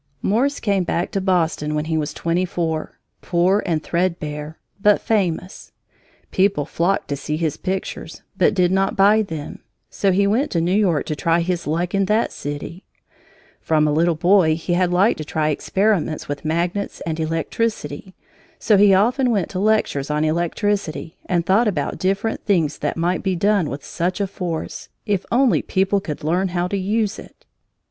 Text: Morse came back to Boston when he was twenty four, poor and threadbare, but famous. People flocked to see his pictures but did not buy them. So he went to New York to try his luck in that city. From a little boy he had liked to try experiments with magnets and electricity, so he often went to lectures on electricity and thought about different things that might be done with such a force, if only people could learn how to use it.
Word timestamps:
Morse 0.23 0.59
came 0.59 0.83
back 0.83 1.11
to 1.11 1.21
Boston 1.21 1.75
when 1.75 1.85
he 1.85 1.95
was 1.95 2.11
twenty 2.11 2.43
four, 2.43 2.97
poor 3.21 3.61
and 3.67 3.83
threadbare, 3.83 4.57
but 4.81 4.99
famous. 4.99 5.73
People 6.31 6.65
flocked 6.65 7.07
to 7.09 7.15
see 7.15 7.37
his 7.37 7.55
pictures 7.55 8.23
but 8.35 8.55
did 8.55 8.71
not 8.71 8.95
buy 8.95 9.21
them. 9.21 9.59
So 9.91 10.11
he 10.11 10.25
went 10.25 10.49
to 10.53 10.59
New 10.59 10.73
York 10.73 11.05
to 11.05 11.15
try 11.15 11.41
his 11.41 11.67
luck 11.67 11.93
in 11.93 12.05
that 12.05 12.31
city. 12.31 12.83
From 13.61 13.87
a 13.87 13.93
little 13.93 14.15
boy 14.15 14.55
he 14.55 14.73
had 14.73 14.91
liked 14.91 15.19
to 15.19 15.23
try 15.23 15.49
experiments 15.49 16.27
with 16.27 16.43
magnets 16.43 17.01
and 17.01 17.19
electricity, 17.19 18.15
so 18.57 18.77
he 18.77 18.95
often 18.95 19.29
went 19.29 19.49
to 19.49 19.59
lectures 19.59 20.09
on 20.09 20.25
electricity 20.25 21.19
and 21.27 21.45
thought 21.45 21.67
about 21.67 21.99
different 21.99 22.43
things 22.43 22.79
that 22.79 22.97
might 22.97 23.21
be 23.21 23.35
done 23.35 23.69
with 23.69 23.85
such 23.85 24.19
a 24.19 24.25
force, 24.25 24.89
if 25.05 25.27
only 25.31 25.61
people 25.61 26.01
could 26.01 26.23
learn 26.23 26.47
how 26.47 26.67
to 26.67 26.77
use 26.79 27.19
it. 27.19 27.45